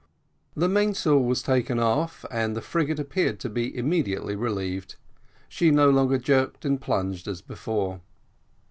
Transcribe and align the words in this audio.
The 0.55 0.67
mainsail 0.67 1.19
was 1.19 1.43
taken 1.43 1.77
off, 1.77 2.25
and 2.31 2.55
the 2.55 2.61
frigate 2.63 2.97
appeared 2.97 3.39
to 3.41 3.49
be 3.51 3.77
immediately 3.77 4.35
relieved. 4.35 4.95
She 5.47 5.69
no 5.69 5.91
longer 5.91 6.17
jerked 6.17 6.65
and 6.65 6.81
plunged 6.81 7.27
as 7.27 7.43
before. 7.43 8.01